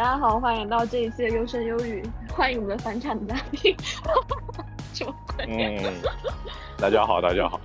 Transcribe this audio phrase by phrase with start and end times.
[0.00, 2.02] 大家好，欢迎到这一期的优声优语，
[2.32, 3.76] 欢迎我们的返场嘉宾。
[4.94, 5.44] 什么鬼？
[5.46, 5.92] 嗯，
[6.78, 7.60] 大家好，大家好。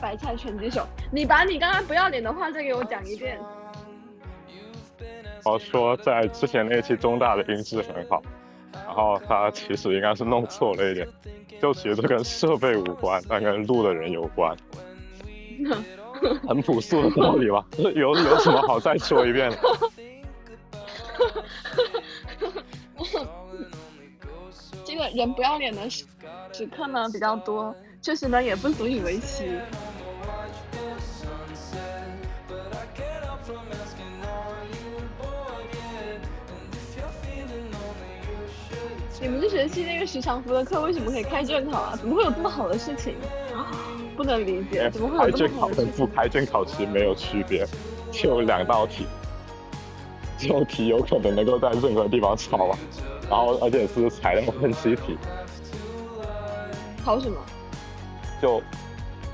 [0.00, 3.40] 白菜拳击手，你把你刚刚不要脸的话再给我讲一遍。
[5.44, 8.22] 我说在之前那期中大的音质很好，
[8.72, 11.08] 然后他其实应该是弄错了一点，
[11.60, 14.56] 就其实跟设备无关，但跟录的人有关。
[16.46, 17.66] 很朴素的道理吧？
[17.76, 19.58] 有有什么好再说一遍的？
[25.14, 26.04] 人不要脸的时
[26.52, 29.44] 时刻呢比较多，确实呢也不足以为奇。
[39.20, 41.96] 你们这学期那个时长服的课为什么可以开卷考啊？
[41.96, 43.14] 怎么会有这么好的事情？
[44.16, 47.66] 不能理解，怎么会有这么好的开卷考跟不开卷考其实没有区别，
[48.12, 49.06] 就两道题，
[50.36, 52.78] 这种题有可能能够在任何地方抄啊，
[53.34, 55.18] 然后而且是材料分析题。
[57.04, 57.36] 考什么？
[58.40, 58.62] 就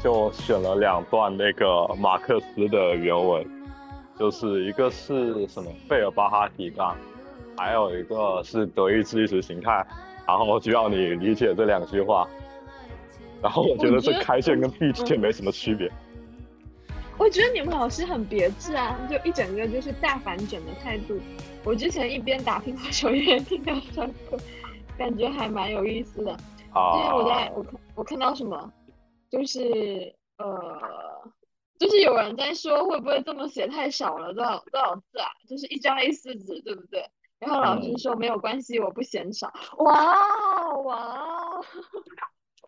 [0.03, 3.47] 就选了两段那个马克思的原文，
[4.19, 6.97] 就是一个是什么费尔巴哈提纲，
[7.59, 9.87] 还有一个是德意志意识形态，
[10.27, 12.27] 然后就要你理解这两句话。
[13.43, 15.91] 然后我觉得这开卷跟闭卷没什么区别。
[17.19, 21.21] 我觉得你们老师很别致啊，就一整个就是大反转的态度。
[21.65, 24.37] 我之前一边打乒乓球一边听他上课，
[24.97, 26.33] 感觉还蛮有意思的。
[26.73, 26.97] 啊。
[26.97, 28.73] 因为我在我看我看到什么，
[29.31, 31.23] 就是呃，
[31.79, 35.29] 就是有人在说会不会这么写太少了，多少多少字啊？
[35.49, 37.05] 就是一张 A 四纸，对不对？
[37.39, 39.53] 然后老师说没有关系，我不嫌少。
[39.79, 41.61] 哇哇。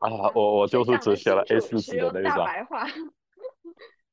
[0.00, 2.38] 啊，我我 就是只写了 A 四纸的那张。
[2.38, 2.86] 大白话，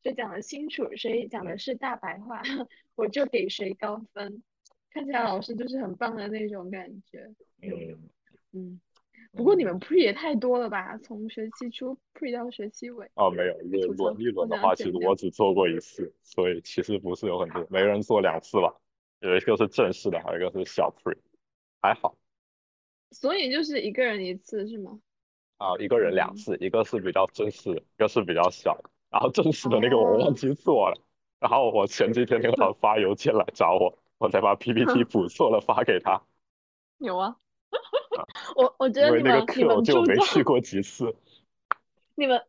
[0.03, 2.41] 谁讲的清楚，谁讲的是大白话，
[2.95, 4.41] 我就给谁高分。
[4.91, 7.29] 看起来老师就是很棒的那种感觉。
[7.61, 8.09] 嗯
[8.53, 8.81] 嗯。
[9.31, 10.97] 不过你们 pre 也太多了吧？
[10.97, 13.07] 从学期初 pre 到学期尾。
[13.13, 18.73] 哦，没有，论论立论的话，其实我只做过一次，所以其实不是有很多，每个人做两次吧。
[19.19, 21.15] 有一个是正式的，还有一个是小 pre，
[21.81, 22.17] 还好。
[23.11, 24.99] 所以就是一个人一次是吗？
[25.57, 28.89] 啊，一个人两次，一个是比较正式的，一个是比较小的。
[29.11, 30.99] 然后正式的那个我忘记做了，
[31.39, 36.21] 然后我前几天给他 发邮件来找我，我才把 PPT 补错了发给他。
[36.99, 37.35] 有啊，
[38.55, 41.15] 我我觉得因为那个课我就没去过几次。
[42.15, 42.45] 你们，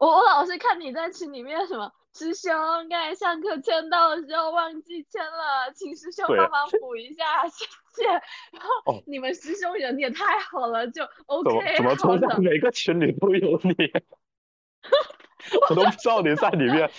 [0.00, 1.92] 我我老是看你在群里面什么。
[2.14, 2.52] 师兄，
[2.90, 8.06] 刚才上课签到的时候忘记签了，请师兄帮忙补一下，谢谢。
[8.06, 11.76] 然后你们师兄人也太好了，就 OK。
[11.76, 13.74] 怎么怎么每个群里都有你？
[15.70, 16.90] 我都不知道你在里面。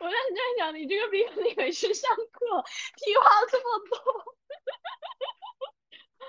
[0.00, 2.64] 我认真讲，你这个比你没去上课
[2.96, 4.34] 屁话这么多。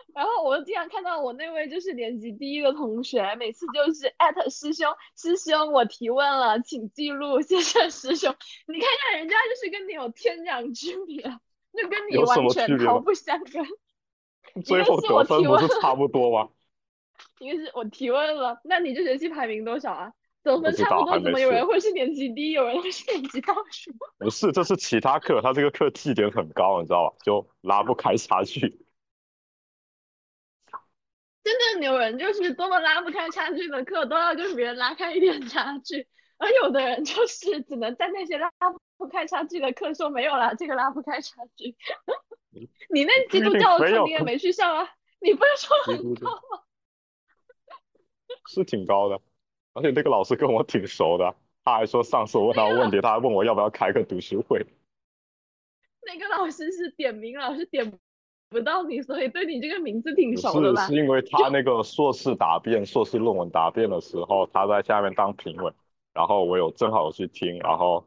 [0.14, 8.36] 然后我经常看到我那位就是年级第一的同学，每次就是艾特师兄，师兄我提问了，请记录，谢谢师兄。
[8.68, 11.24] 你看看人家就是跟你有天壤之别，
[11.72, 13.66] 那跟你完全毫不相干。
[14.66, 16.50] 最后得分不是差不多吗？
[17.40, 20.14] 一个是我提问了，那你这学期排名多少啊？
[20.44, 23.92] 得分差不多，怎么有人会是年级第一，有人会是年级倒数？
[24.18, 27.16] 不是，这是其他课，他这个课绩点很高，你知道吧？
[27.24, 28.62] 就拉不开差距。
[31.44, 36.08] 真正牛人就是多么拉不开差距的课都要跟别人拉开一点差距，
[36.38, 38.52] 而有的人就是只能在那些拉
[38.98, 41.76] 不开差距的课说没有啦，这个拉不开差距。
[42.94, 44.90] 你那基督教的课你也没去上啊？
[45.20, 46.62] 你不是说很高吗？
[48.48, 49.20] 是挺高的，
[49.74, 54.66] 而且那个老师跟我挺熟的，他还说上次我问他问题，他还问我要不要开个读书会。
[56.06, 57.94] 那个老师是点名老师点。
[58.54, 60.86] 不到你，所以对你这个名字挺熟的吧？
[60.86, 65.72] 是，是因为他那个硕士答辩、硕士论文答辩的时候，他在下面当评委，
[66.14, 68.06] 然后我有正好去听，然后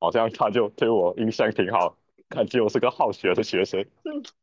[0.00, 1.94] 好像他就对我印象挺好，
[2.30, 3.84] 感觉我是个好学的学生。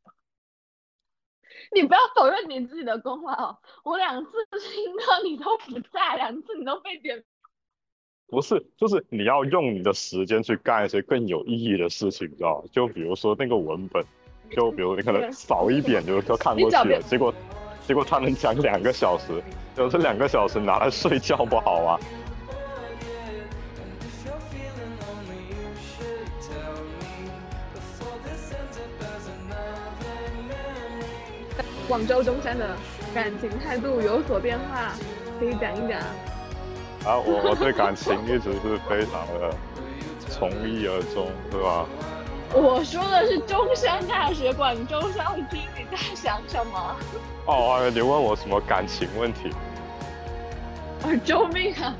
[1.72, 4.30] 嗯，你不要否认你自己的功劳，我两次
[4.72, 7.22] 听到你都不在，两次你都被点。
[8.28, 12.68] 不是，就是你要用你的时间去干一些更有意义的事情，你知道吗？
[12.72, 14.04] 就比如说那个文本。
[14.52, 17.32] 就比如你可能 扫一点就就看过去了，结果
[17.86, 19.40] 结果他能讲两个小时，
[19.76, 22.00] 就这两个小时拿来睡觉不好啊？
[31.90, 32.76] 广州中山的
[33.12, 34.92] 感情态度有所变化，
[35.40, 35.98] 可以讲一讲。
[37.04, 39.52] 啊，我我对感情一直是非常的
[40.28, 41.84] 从一而终，对吧？
[42.54, 46.96] 我说的是中山大学广州校区，你在想什么？
[47.46, 49.50] 哦，你问我什么感情问题？
[51.02, 51.92] 啊，救命啊！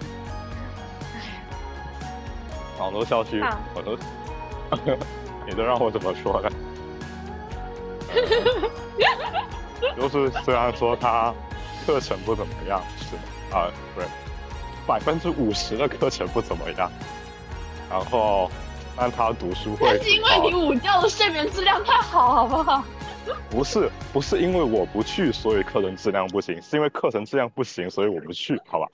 [2.79, 3.43] 广州校区，
[3.75, 3.99] 我都，
[5.49, 6.49] 你都让我怎么说呢？
[9.97, 11.35] 就是虽然说他
[11.87, 13.17] 课程不怎么样，是
[13.55, 14.07] 啊，不是
[14.87, 16.91] 百分之五十的课程不怎么样，
[17.89, 18.51] 然后
[18.97, 22.85] 但他读书会，是因为你午觉的睡眠质量太好，好不好？
[23.51, 28.87] 不是，不是因为我不去，所以课程质量不行，是因为课程质量不行，所以我不去，好吧？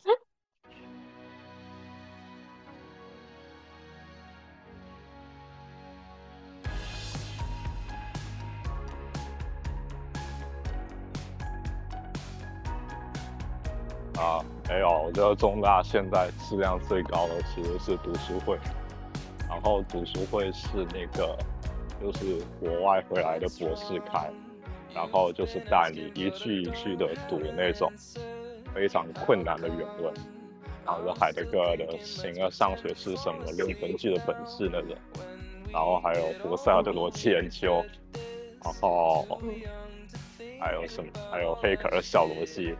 [15.34, 18.58] 中大现在质量最高的其实是读书会，
[19.48, 21.36] 然后读书会是那个
[22.00, 24.30] 就是国外回来的博士开，
[24.94, 27.90] 然后就是带你一句一句的读那种
[28.74, 30.12] 非常困难的原文，
[30.84, 33.44] 然后海德格尔的《形而上学是什么？
[33.56, 34.96] 六根据的本质》那种，
[35.72, 37.84] 然后还有胡塞尔的逻辑研究，
[38.62, 39.26] 然后
[40.60, 41.10] 还有什么？
[41.30, 42.74] 还有黑格尔的小逻辑。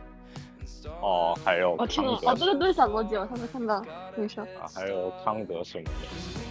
[1.01, 3.83] 哦，还有我听了哦，这个对小逻辑，我上次看到
[4.15, 5.91] 你说啊，还有康德什么的，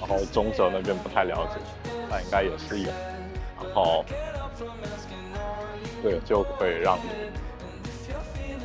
[0.01, 2.91] 然后中哲那边不太了解，但应该也是有，
[3.63, 4.05] 然后
[6.03, 7.09] 对，就可以让你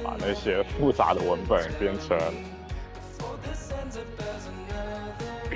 [0.04, 2.18] 把那些复杂的文本变成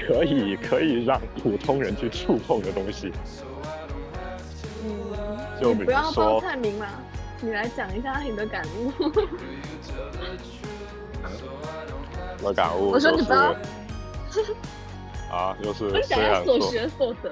[0.08, 3.12] 可以可以让普通人去触碰的东西。
[4.84, 6.88] 嗯，就比如说太明了。
[7.42, 8.92] 你来讲一下你的感悟。
[12.42, 12.92] 我的感悟。
[12.92, 13.56] 我说你不要。
[15.32, 17.32] 啊，就是虽然所学所得。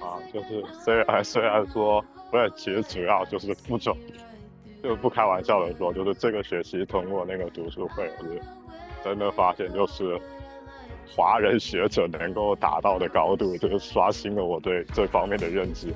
[0.00, 3.96] 啊，就是虽然虽然说，不是，其实主要就是不准，
[4.82, 8.40] 就不开玩笑的说，就是这个学期通过那个读书会，我是
[9.04, 10.18] 真的发现，就是
[11.14, 15.92] 华人学者能够达到的高度，就是刷新了我对这方面的认知。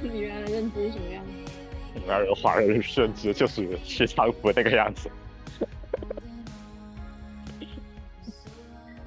[0.00, 2.00] 你原来认知是什么样子？
[2.06, 5.10] 原来华人认知就是西餐服那个样子。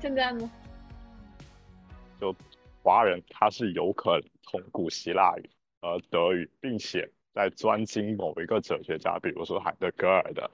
[0.01, 0.49] 现在呢？
[2.19, 2.35] 就
[2.81, 5.49] 华人他是有可能通古希腊语
[5.79, 10.49] 和德语，并且在专精某一个哲学家，比如说海德格尔的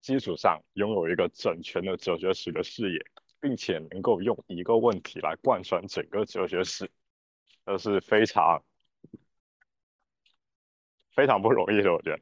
[0.00, 3.04] 基础上，拥有一个整全的哲学史的视野，
[3.40, 6.88] 并且能够用一个问题来贯穿整个哲学史，
[7.64, 8.62] 这是非常。
[11.12, 12.20] 非常不容易的，我觉得。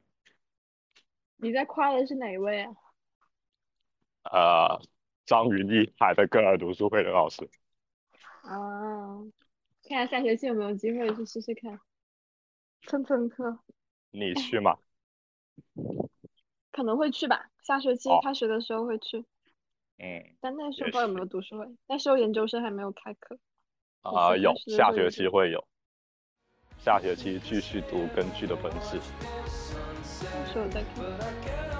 [1.38, 2.72] 你在夸的是哪一位啊？
[4.30, 4.80] 呃，
[5.26, 7.48] 张云逸，海德格尔读书会的老师。
[8.42, 9.18] 啊，
[9.88, 11.80] 看下下学期有没有机会去试试看，
[12.86, 13.58] 蹭蹭课。
[14.10, 14.76] 你去吗？
[16.70, 19.24] 可能会去吧，下学期开学的时候会去。
[19.98, 20.36] 嗯。
[20.40, 23.38] 但那时候不知道有没有读书会，那时候研究生还没有开课。
[24.02, 25.66] 啊，有，下学期会有。
[26.78, 29.00] 下学期继续读根据的本质。
[30.52, 31.73] 是我在看。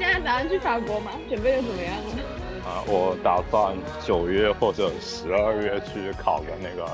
[0.00, 1.12] 现在打算去法国吗？
[1.28, 2.64] 准备的怎么样了？
[2.64, 6.86] 啊，我打算九月或者十二月去考个那个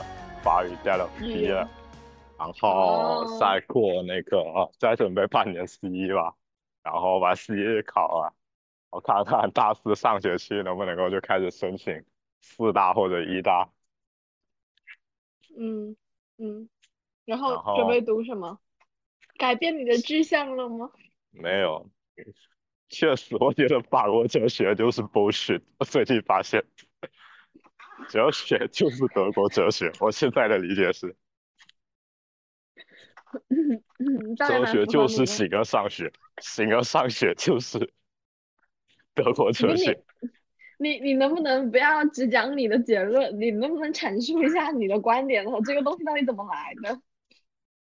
[0.43, 1.47] 法语 d e l e p
[2.37, 4.43] 然后再过那个
[4.81, 6.35] 再准备半年 C 一吧，
[6.83, 8.35] 然后把 C 一考了。
[8.91, 12.05] 我看看大四上学期能不能够就开始申请
[12.41, 13.69] 四大或者一大。
[15.57, 15.95] 嗯
[16.39, 16.69] 嗯，
[17.25, 18.59] 然后准备读什么？
[19.39, 20.91] 改变你的志向了吗？
[21.31, 21.89] 没有，
[22.89, 25.63] 确实，我觉得法国哲学就是 bullshit。
[25.79, 26.65] 我最近发现，
[28.09, 29.93] 哲学就是德国哲学。
[30.01, 31.17] 我现在的理解是，
[34.37, 37.93] 哲学就是形而上学，形而上学就是。
[39.15, 40.05] 德国哲学，
[40.79, 43.41] 你你能不能不要只讲你的结论？
[43.41, 47.01] 你能不能阐述一下你的观点和这个东西到底怎么来的？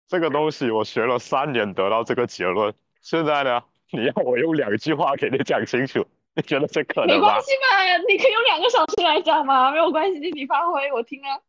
[0.08, 6.06] 这个东西我学了三年得到这个结论，现在呢，你要我用两句话给你讲清楚，
[6.36, 7.28] 你觉得这可能吗？
[7.28, 11.40] 没关系嘛，你可以用两个小时来讲嘛，没有关系，你发挥，我听啊。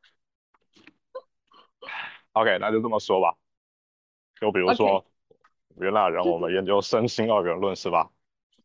[2.32, 3.34] OK，那就这么说吧。
[4.40, 5.04] 就比如说，
[5.76, 8.10] 原来人我们研究身心二元论是吧？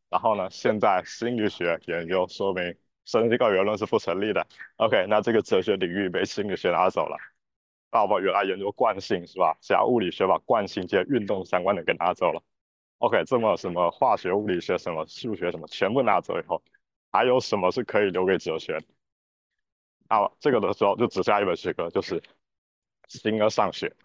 [0.10, 0.50] 然后呢？
[0.50, 4.48] 现在心理学研究说明身心二元论是不成立的。
[4.78, 7.18] OK，那这个哲学领域被心理学拿走了。
[7.92, 9.58] 那我们原来研究惯性是吧？
[9.60, 12.42] 加物理学把惯性这些运动相关的给拿走了。
[13.00, 16.62] OK，这么什么化学、物理学、什么数学什么全部拿走以后，
[17.12, 18.80] 还有什么是可以留给哲学？
[20.08, 22.24] 啊，这个的时候就只下一本学科，就是
[23.08, 23.96] 形而上学。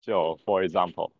[0.00, 1.12] 就 For example，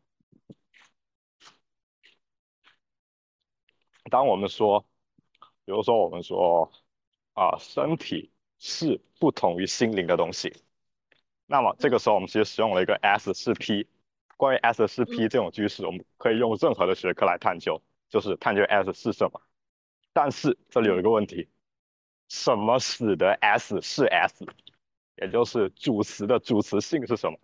[4.11, 4.81] 当我们说，
[5.65, 6.71] 比如说我们说
[7.35, 10.55] 啊，身体是不同于心灵的东西，
[11.47, 13.87] 那么这个时候我们其实使用了一个 S 是 P。
[14.39, 19.43] 关于 S 是 P 这种句式，我们可以用任何的学科来探究，就是探究 S 是什么。
[20.15, 21.49] 但是这里有一个问题，
[22.29, 24.47] 什么使得 S 是 S？
[25.17, 27.39] 也就是主词的主词性是什么？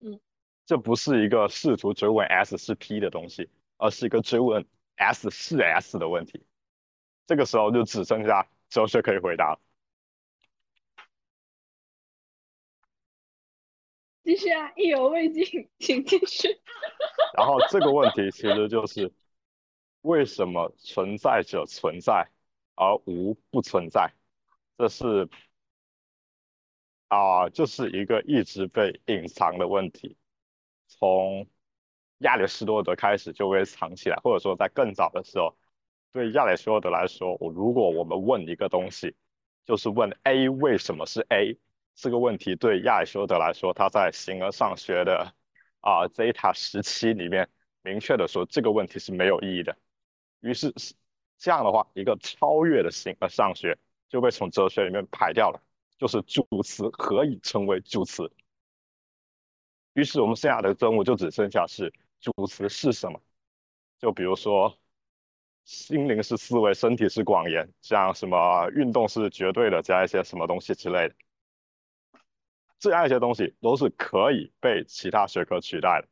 [0.00, 0.20] 嗯，
[0.64, 4.64] 这不是一个试图追问 S 是 P 的东西，而是一个追问
[4.96, 6.44] S 是 S 的问题。
[7.26, 9.60] 这个时候就只剩下哲学可以回答了。
[14.30, 15.44] 继续啊，意犹未尽，
[15.80, 16.46] 请继续。
[17.36, 19.12] 然后这个问题其实就是
[20.02, 22.28] 为什么存在者存在
[22.76, 24.12] 而无不存在？
[24.78, 25.28] 这是
[27.08, 30.16] 啊，就是一个一直被隐藏的问题。
[30.86, 31.48] 从
[32.18, 35.56] 亚里士多德开始就被藏起来，或者说在更早的时候，
[36.12, 39.16] 对亚里士多德来说，我如果我们问一个东西，
[39.66, 41.58] 就是问 A 为什么是 A。
[42.00, 45.34] 这个问题对亚里士多德来说，他在形而上学的
[45.80, 47.46] 啊 zeta 时期里面
[47.82, 49.76] 明确的说，这个问题是没有意义的。
[50.40, 50.72] 于是
[51.36, 53.76] 这样的话，一个超越的形而上学
[54.08, 55.62] 就被从哲学里面排掉了，
[55.98, 58.32] 就是主词何以成为主词？
[59.92, 63.20] 于是我们剩下的任务就只剩下是主词是什么？
[63.98, 64.74] 就比如说，
[65.64, 71.14] 心灵是思维，身体是广言，像什么运动是绝对的，加一些什么东西之类的。
[72.80, 76.08] 这样一些东西都是可以被其他学科取代的，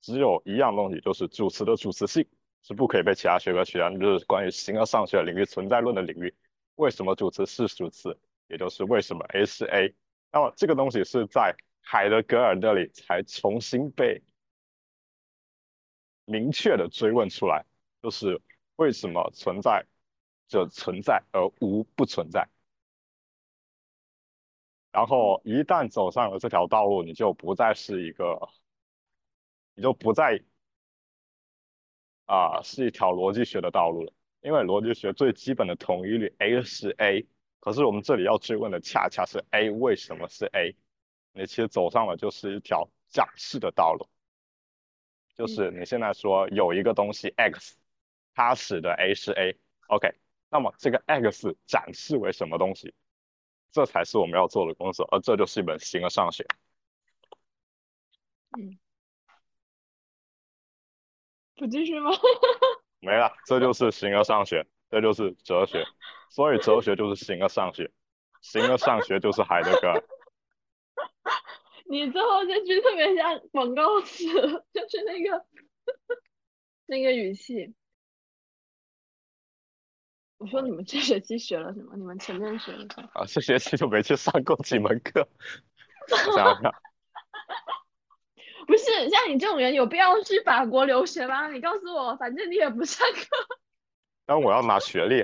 [0.00, 2.26] 只有一样东西，就是主词的主词性
[2.62, 6.32] 是不可以被其他学科取代，就是关于形而上学领域存在论的领域。
[6.76, 8.16] 为什么主词是主词？
[8.46, 9.92] 也就是为什么 A 是 A？
[10.30, 14.22] 那么这个东西是在海德格尔那里才重新被
[16.24, 17.64] 明确的追问出来，
[18.00, 18.40] 就是
[18.76, 19.84] 为什么存在
[20.46, 22.48] 者存在而无不存在？
[24.96, 28.48] 然后一旦走上了这条道路，你就不再是一个，
[29.74, 30.42] 你就不再
[32.24, 34.12] 啊是一条逻辑学的道路了。
[34.40, 37.26] 因为逻辑学最基本的统一律 A 是 A，
[37.60, 40.74] 可是我们这里要追问的恰恰是 A 为什么是 A。
[41.32, 44.08] 你其实走上了就是一条展示的道路，
[45.34, 47.76] 就是你现在说有一个东西 X，
[48.34, 50.14] 它使得 A 是 A，OK，
[50.48, 52.94] 那么这个 X 展示为什么东西？
[53.72, 56.46] 这才是我们要做的工作，而这就是一本形而上学。
[58.58, 58.78] 嗯，
[61.56, 62.10] 不继续吗？
[63.00, 65.84] 没了，这就是形而上学，这就是哲学。
[66.30, 67.90] 所以哲学就是形而上学，
[68.40, 70.02] 形而上学就是海德格尔。
[71.88, 74.24] 你最后这句特别像广告词，
[74.72, 75.46] 就是那个
[76.86, 77.74] 那个语气。
[80.38, 81.96] 我说你们这学期学了什么？
[81.96, 83.08] 你们前面学了什么？
[83.14, 85.26] 啊，这学期就没去上过几门课。
[86.08, 86.72] 想想，
[88.66, 91.48] 不是像你这种人有必要去法国留学吗？
[91.48, 93.56] 你告诉我，反正你也不上课。
[94.26, 95.22] 但我要拿学历。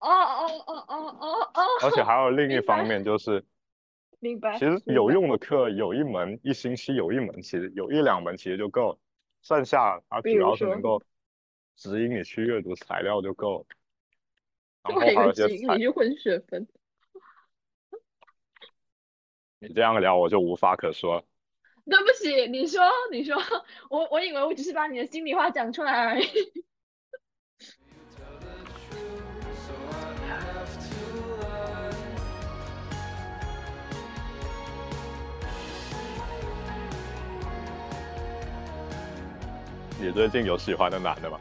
[0.00, 1.64] 哦哦哦哦哦哦。
[1.82, 3.44] 而且还有另一方面就是，
[4.20, 4.58] 明白。
[4.58, 8.98] 其实有用的课有一门，一星期有一门，其实有一两门其实就够了，
[9.42, 11.02] 剩下它主要是能够。
[11.78, 13.66] 指引你去阅读材料就够了，
[14.82, 16.66] 然后还有些指引你去混学分。
[19.60, 21.24] 你这样聊我就无话可说。
[21.84, 22.82] 对不起，你说，
[23.12, 23.40] 你说，
[23.88, 26.26] 我我以为我只是把你的心里话讲出来而已。
[40.00, 41.38] 你最近有喜欢的男的吗？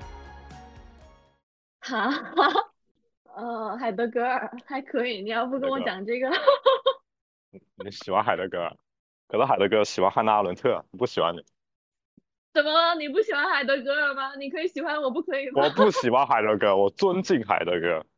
[1.88, 2.72] 哈，
[3.36, 6.30] 呃，海德格尔还可以，你要不跟我讲这个？
[7.84, 8.76] 你喜欢海德格尔，
[9.28, 11.44] 可是海德格尔喜欢汉娜·阿伦特，不喜欢你。
[12.54, 12.96] 怎么？
[12.96, 14.36] 你不喜欢海德格尔吗？
[14.36, 15.64] 你可以喜欢我，不可以吗？
[15.64, 18.06] 我不喜欢海德格尔，我尊敬海德格尔。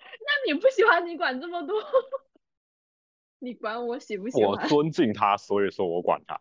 [0.00, 1.80] 那你不喜欢，你管这么多？
[3.38, 4.50] 你管我喜不喜欢？
[4.50, 6.40] 我尊敬他，所以说我管他。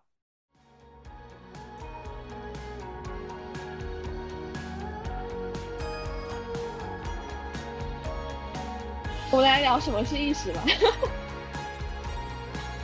[9.39, 10.63] 们来聊什么是意识吧。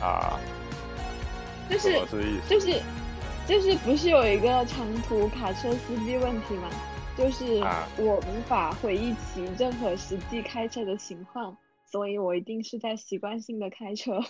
[0.00, 0.40] 啊，
[1.68, 2.82] 就是是，就是
[3.46, 6.70] 就是不是有一个长途卡车司机问题吗？
[7.16, 7.60] 就是
[7.98, 11.56] 我无法回忆起任何实际开车的情况，
[11.90, 14.20] 所以我一定是在习惯性的开车。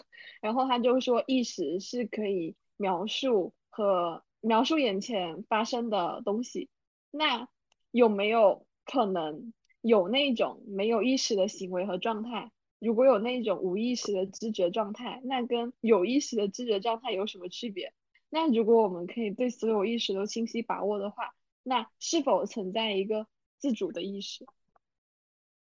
[0.41, 6.69] 然后他就说，意识是可以描述和描述眼前发生的东西。
[7.11, 7.49] 那
[7.91, 9.53] 有没有可能
[9.87, 12.51] 有那种没有意识的行为和状态？
[12.81, 17.95] 如果有那种无意识的知觉状态，那跟有意识的知觉状态有什么区别？
[18.29, 23.29] 那如果我们可以对所有意识都清晰把握的话，那是否存在一个
[23.59, 24.45] 自主的意识？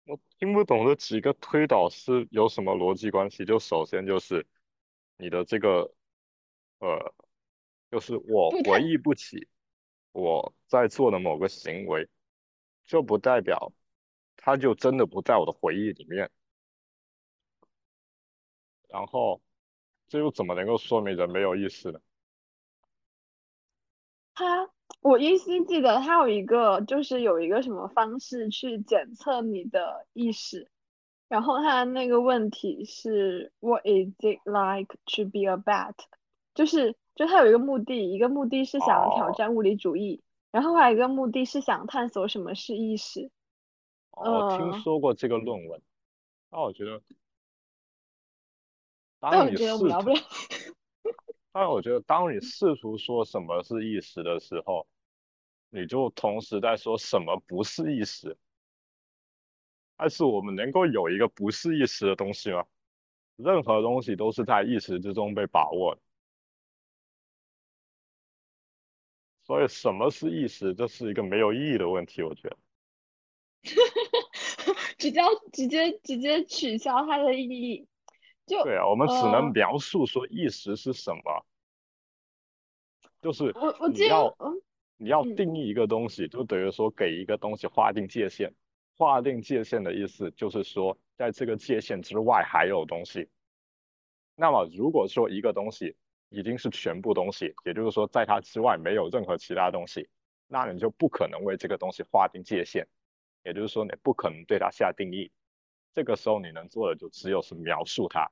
[0.03, 3.45] 我听不懂这几个推导是有什么逻辑关系？
[3.45, 4.45] 就首先就是
[5.17, 5.93] 你的这个，
[6.79, 7.13] 呃，
[7.89, 9.47] 就是我回忆不起
[10.11, 12.09] 我在做的某个行为，
[12.83, 13.71] 就不代表
[14.41, 16.29] 它就真的不在我的回忆里面。
[18.89, 19.39] 然后
[20.09, 21.99] 这又怎么能够说明人没有意识呢？
[24.33, 24.69] 他，
[25.01, 30.69] 我依稀记得他有一个，就是有一个什么方式去检测你的意识，
[31.27, 35.93] 然后他那个问题是 What is it like to be a bat？
[36.55, 43.29] 就是就他有一个目的，一个目的是想要挑战物理主义，然后还有一个目的是想探索什么是意识。
[44.11, 45.81] 我听说过这个论文，
[46.49, 47.01] 那我觉得，
[49.19, 50.19] 但我觉得我聊不了。
[51.51, 54.87] 但我觉得，当你试图说什么是意识的时候，
[55.69, 58.37] 你就同时在说什么不是意识。
[59.97, 62.65] 但是我们能够有一个不是意识的东西吗？
[63.35, 66.01] 任何东西都是在意识之中被把握的。
[69.43, 70.73] 所以，什么是意识？
[70.73, 72.57] 这是一个没有意义的问题，我觉得。
[74.97, 77.87] 直接直接直接取消它的意义。
[78.45, 81.45] 就对啊，我们只能描述说意识是什么，
[83.21, 84.35] 就是我你要
[84.97, 88.53] 你要定义一个东西，就等于说给一个东西划定界限。
[88.97, 93.27] 划定界限的意思就是说，在这个界限之外还有东西。
[94.35, 95.95] 那么如果说一个东西
[96.29, 100.07] 已经是全部东西，也就是说在它之外没有任何其他东西，
[100.47, 102.87] 那你就不可能为这个东西划定界限，
[103.43, 105.31] 也就是说你不可能对它下定义。
[105.93, 108.29] 这个时候你能做的就只有是描述它。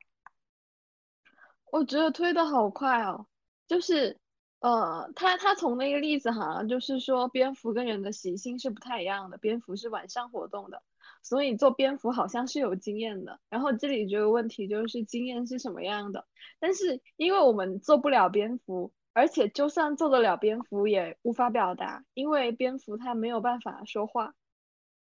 [1.72, 3.28] 我觉得推的好快哦，
[3.68, 4.18] 就是，
[4.60, 10.82] 呃，他他从那个例子好像就是说，蝙蝠跟人的习性是不太一样的，蝙蝠是晚上活动的，
[11.22, 13.40] 所以做蝙蝠好像是有经验的。
[13.50, 16.26] 然后这里这个问题就是经验是什么样的？
[16.60, 24.34] 但是因为我们做不了蝙蝠，而且就算做得了蝙蝠也无法表达，因为蝙蝠它没有办法说话。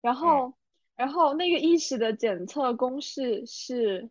[0.03, 0.53] 然后，
[0.97, 4.11] 然后那个意识的检测公式是。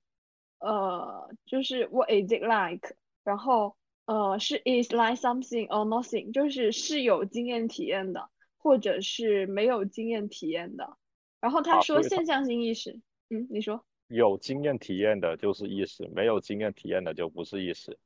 [0.64, 2.96] 呃，就是 What is it like？
[3.24, 3.76] 然后
[4.06, 10.98] 呃是 is like something or nothing，就是是有经验体验的，或者是没有经验体验的。
[11.40, 13.02] 然后他说现象性意识，
[13.32, 17.98] 嗯，你说有经验体验的就是意识，没有经验体验的就不是意识，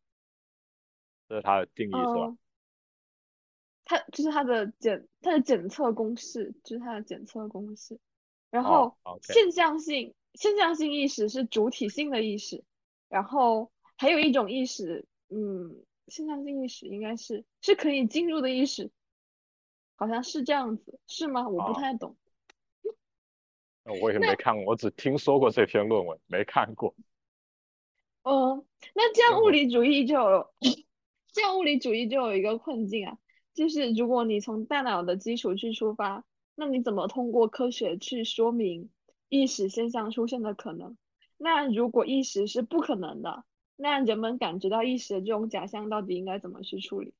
[1.27, 2.37] 这是他的定义是吧？
[3.85, 7.97] 他就是它的检它的检测公式，就是它的检测公式。
[8.51, 10.13] 然后现象性。
[10.37, 12.65] 现象性意识是主体性的意识，
[13.07, 18.91] 然后还有一种意识，嗯，现象性意识应该是是可以进入的意识，
[19.95, 21.47] 好像是这样子，是吗？
[21.47, 22.17] 我不太懂。
[23.85, 26.93] 那我也没看过，我只听说过这篇论文，没看过。
[28.23, 30.53] 嗯，那这样物理主义就有，
[31.31, 33.17] 这样物理主义就有一个困境啊，
[33.55, 38.91] 就是如果你从大脑的基础去出发，那你怎么通过科学去说明？
[39.27, 40.95] 意识现象出现的可能，
[41.37, 43.43] 那如果意识是不可能的，
[43.75, 47.13] 那人们感觉到意识的这种假象到底应该怎么去处理？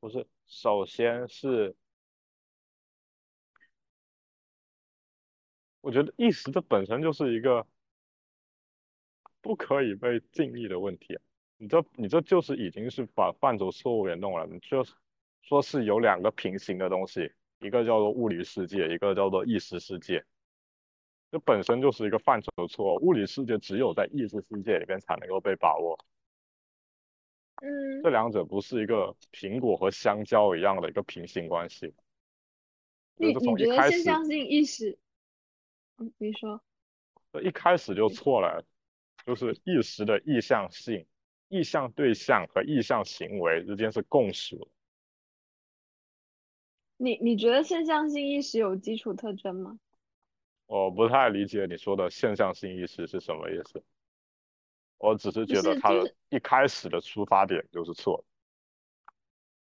[0.00, 1.76] 不是，首先是，
[5.82, 7.66] 我觉得意识这本身就是一个
[9.42, 11.22] 不可以被定义的问题啊。
[11.60, 14.46] 你这你这就是已经是把范畴错误给弄了。
[14.46, 14.82] 你就
[15.42, 17.30] 说是有两个平行的东西。
[17.58, 20.24] 一个叫做物理世界，一个叫做意识世界，
[21.30, 22.96] 这本身就是一个范畴的错。
[23.00, 26.02] 物理世界只有在意识世界里边才能够被把握。
[27.56, 31.92] 嗯，这两者不是一个苹果和香蕉一样的一个平行关系。
[33.16, 34.98] 你你觉得现象性意识？
[35.98, 36.62] 嗯，你说。
[37.42, 38.64] 一开始就错了，
[39.26, 41.04] 就是意识的意向性、
[41.50, 44.70] 意向对象和意向行为之间是共属。
[46.96, 49.78] 你你觉得现象性意识有基础特征吗？
[50.66, 53.82] 我不太理解你说的现象性意识是什么意思。
[54.98, 58.24] 我只是觉得他的一开始的出发点就是错的。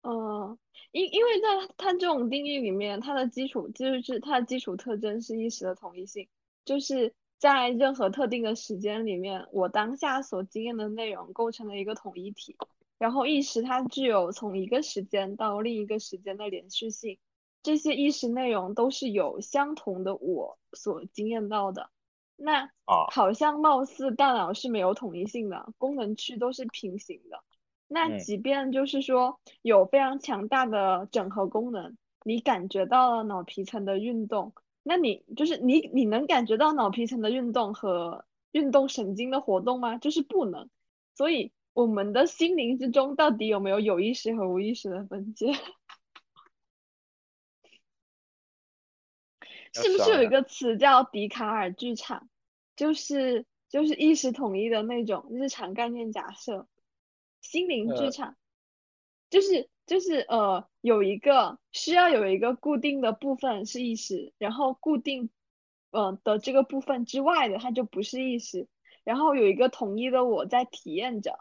[0.10, 0.58] 嗯，
[0.92, 6.28] 因因为在它这种定义里面，它的基础就是它的基础特征是意识的统一性，
[6.66, 12.56] 就是在任何特定的时间里面，我当下所经验的内容构成了一个统一体，
[12.98, 17.20] 然后意识它具有从一个时间到另一个时间的连续性，
[17.62, 21.90] 这些意识内容都是有相同的我所经验到的。
[22.36, 27.44] 那啊，好像貌似大脑是没有统一性的，功能区都是平行的。
[27.88, 34.54] 那即便就是说有非常强大的整合功能，你感觉到了脑皮层的运动，
[34.88, 39.98] 那你就是你你能感觉到脑皮层的运动和运动神经的活动吗？
[39.98, 40.70] 就是不能。
[41.16, 45.52] 所以我们的心灵之中到底有没有有意识和无意识的分界？
[49.74, 52.30] 是不是有一个词叫笛卡尔剧场？
[52.76, 56.68] 就是就是意识统一的那种日常概念假设。
[57.40, 58.36] 心灵剧场，
[59.30, 65.32] 就是就是呃，有一个需要有一个固定的部分是意识，然后固定
[65.90, 68.68] 呃的这个部分之外的它就不是意识，
[69.04, 71.40] 然后有一个统一的我在体验着，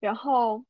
[0.00, 0.64] 然后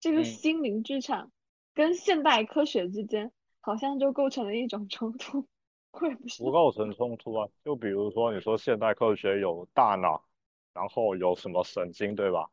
[0.00, 1.30] 这个心灵剧场
[1.74, 5.46] 跟现代科学之间好像就构成了一种冲突，
[5.92, 10.24] 会不构成冲突啊，就比如说你说现代科学有大脑。
[10.72, 12.48] 然后有什么神经，对吧？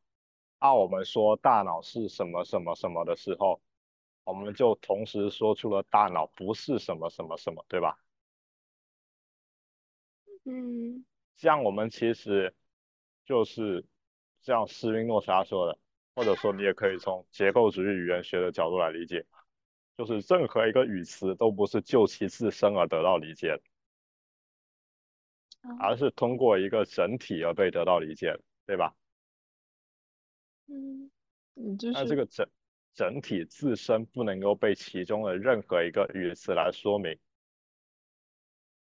[0.60, 3.62] 那我们说大脑是什么什么什么的时候，
[4.24, 8.00] 我们就同时说出了大脑不是什么什么什么，对吧？
[10.46, 11.06] 嗯。
[11.36, 12.56] 像我们其实
[13.24, 13.86] 就是
[14.42, 15.78] 像斯宾诺莎说的，
[16.16, 19.26] 或者说你也可以从结构主义语言学的角度来理解，
[19.96, 23.62] 就是任何一个语词都不是就其自身而得到理解的。
[25.80, 28.96] 而是通过一个整体而被得到理解，对吧？
[30.68, 32.48] 嗯，就是那这个整
[32.94, 37.18] 整体自身不能够被其中的任何一个语词来说明。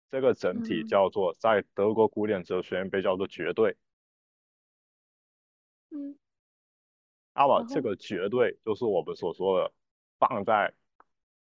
[0.10, 3.76] 这个整体叫做在德国古典哲学被叫做绝对。
[5.90, 6.18] 嗯。
[7.34, 9.74] 那么这个绝对就是我们所说的
[10.18, 10.74] 放在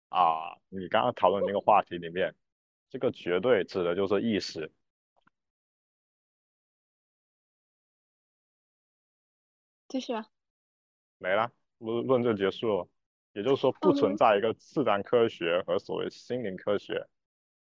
[0.08, 2.34] 啊你刚刚讨论那个话题里面，
[2.88, 4.72] 这个绝对指的就是意识。
[9.94, 10.26] 继续啊，
[11.18, 12.88] 没了，论论证结束了。
[13.32, 17.06] 也就是说，不存在一个自然科学和所谓心灵科学，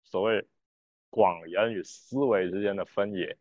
[0.04, 0.46] 所谓
[1.10, 3.38] 广言与思维之间的分野。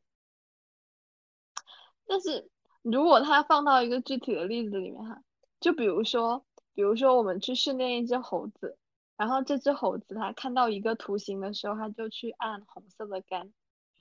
[2.06, 2.48] 但是，
[2.82, 5.24] 如果它放到一个具体的例子里面哈，
[5.58, 8.78] 就比如说，比如说我们去训练一只猴子，
[9.16, 13.52] 然后这只猴子它看到一个图形的时候，它就去按红色的杆，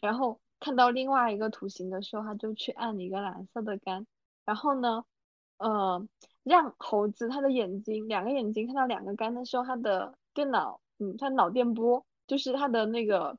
[0.01, 4.05] 然后看到另外一个图形的时候，它就去按一个蓝色的杆。
[4.47, 5.03] 然后呢，
[5.57, 6.07] 呃，
[6.43, 13.37] 让猴子它的眼睛两个眼睛看到两个杆的时候，它的电脑，嗯，它脑电波就是它的那个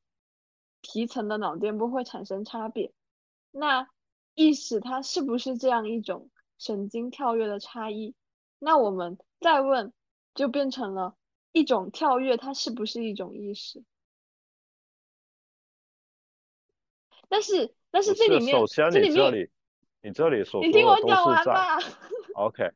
[0.83, 2.93] 皮层的脑电波会产生差别。
[3.51, 3.89] 那
[4.35, 8.15] 意识它是不是这样一种神经跳跃的差异？
[8.59, 9.95] 那我们再问，
[10.35, 11.17] 就变成了
[11.53, 13.83] 一种跳跃，它是不是一种意识？
[17.31, 18.55] 但是，但是这里面，
[18.93, 19.51] 这里面。
[20.03, 21.79] 你这里所你听我讲完吧。
[22.35, 22.71] OK，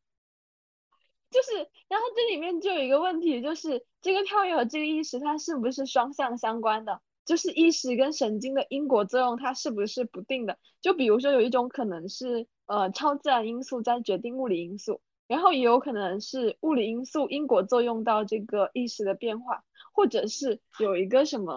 [1.30, 1.54] 就是，
[1.88, 7.00] 然后这里面就有一个问题，就是这个跳跃和这个意识它是不是双向相关的？
[7.24, 10.58] 就是意识跟神经的因果作用它是不是不定的？
[10.80, 21.54] 就比如说有一种可能是呃超自然因素在决定物理因素，然后也有可能是物理因素因果作用到这个意识的变化，或者是有一个什么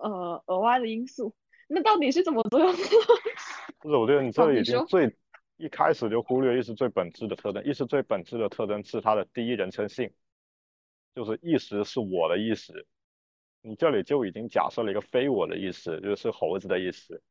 [0.00, 1.34] 呃额外的因素。
[1.66, 2.72] 那到底是怎么作用？
[3.80, 5.16] 不是，我觉得你这里已经最
[5.56, 7.64] 一开始就忽略意识最本质的特征。
[7.64, 10.12] 意识最本质的特征是它的第一人称性，
[11.14, 12.86] 就是意识是我的意识。
[13.62, 17.22] 你这里就已经假设了一个非我的意识，就是猴子的意识。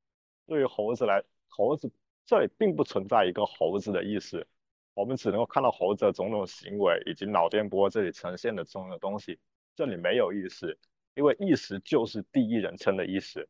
[0.48, 1.92] 对于猴子来，猴子
[2.26, 4.46] 这里并不存在一个猴子的意识，
[4.94, 9.40] 我们只能够看到猴子的种种行为以及脑电波这里呈现的种种东西。
[9.76, 10.78] 这里没有意识，
[11.16, 13.48] 因为意识就是第一人称的意识。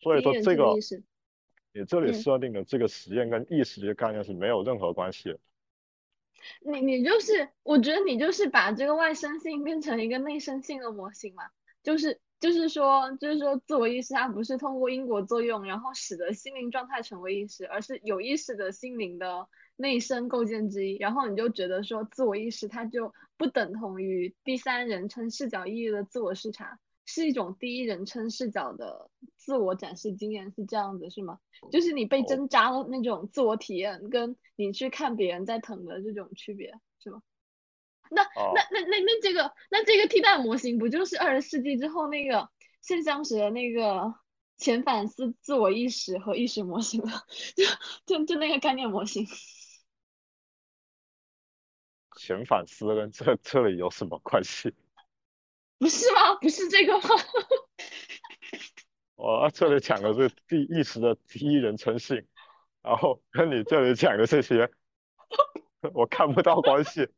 [0.00, 0.74] 所以说这个，
[1.78, 5.38] 你这里设定的这个实验跟意识的概念是没有任何关系的。
[6.60, 11.44] 你你就是，我觉得你就是把这个外生性变成一个内生性的模型嘛，
[11.82, 20.96] 就是就是说就是说自我意识它不是通过因果作用，然后使得心灵状态成为意识，而是有意识的心灵的内生构建之一。
[20.98, 26.78] 然后你就觉得说自我意识它就不等同于第三人称视角意义的自我视察。
[27.10, 31.40] 是一种第一人称视角的自我展示经验，是这样子是吗？
[31.72, 37.22] 就是你被针扎的那种自我体验，跟你去看别人在疼的这种区别，是吗？
[38.10, 42.50] 那那那那那这个那这个替代模型不就是二十世纪之后那个
[42.82, 44.14] 现象学的那个
[44.58, 47.22] 前反思自我意识和意识模型吗？
[47.56, 47.64] 就
[48.18, 49.26] 就就那个概念模型。
[52.18, 54.74] 前反思跟这这里有什么关系？
[55.78, 56.34] 不是吗？
[56.40, 57.08] 不是这个吗？
[59.16, 62.26] 我这里讲的是第意识的第一人称性，
[62.82, 64.70] 然后跟你这里讲的这些，
[65.94, 67.08] 我看不到关系。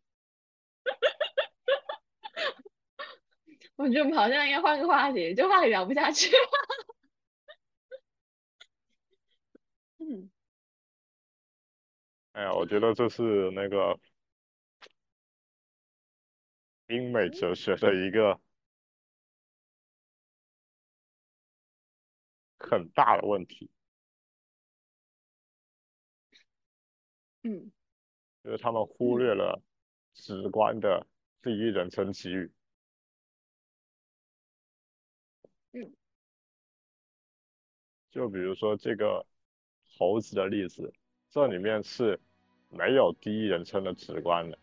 [3.76, 6.30] 我觉得我们好像应该换个话题，这话题聊不下去。
[9.98, 10.30] 嗯。
[12.32, 13.98] 哎呀，我觉得这是那个
[16.88, 18.38] 英美哲学的一个
[22.70, 23.68] 很大的问题。
[27.42, 27.72] 嗯。
[28.42, 29.62] 就是他们忽略了
[30.14, 31.06] 直观的
[31.42, 32.50] 第一人称给予。
[35.72, 35.92] 嗯，
[38.10, 39.26] 就比如说这个
[39.84, 40.90] 猴子的例子，
[41.28, 42.18] 这里面是
[42.70, 44.58] 没有第一人称的直观的，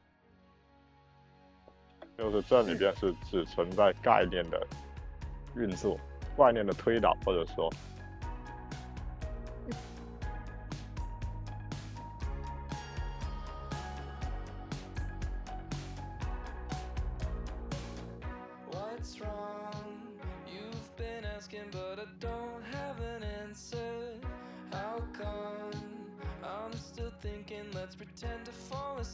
[2.18, 4.68] 就是这里边是只存在概念的
[5.56, 6.00] 运作、
[6.36, 7.72] 概念的推导，或者说。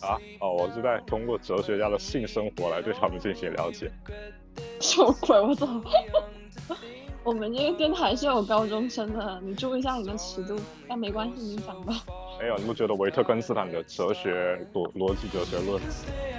[0.01, 3.89] 啊哦，我是在通过哲学家的性生活来对他们进行了解。
[4.82, 5.39] 什么鬼？
[5.39, 5.67] 我操！
[7.23, 10.60] 我们这个电台是有高中生的，你注意一下你的尺度。
[10.89, 11.93] 但没关系，你讲吧。
[12.38, 15.82] 没有，你不觉得维特根斯坦的哲学逻逻辑哲学论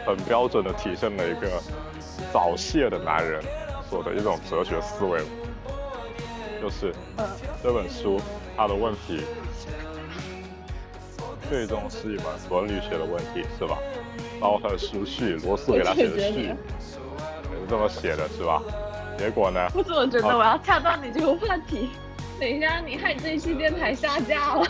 [0.05, 1.49] 很标准的体现了一个
[2.33, 3.43] 早泄的男人
[3.89, 5.21] 所的一种哲学思维？
[6.61, 6.95] 就是
[7.63, 8.21] 这本书
[8.57, 9.25] 它的问题。
[11.51, 13.77] 最终是一门伦理学的问题，是吧？
[14.41, 16.57] 包括他的书序，罗素给他写的序也是
[17.69, 18.63] 这么写的，是吧？
[19.19, 19.61] 结果呢？
[19.75, 21.91] 我怎么觉得我要掐断你这个话题？
[22.41, 24.67] 等一下，你害这一期电台下架了。